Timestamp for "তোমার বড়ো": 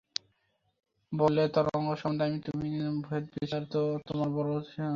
4.07-4.53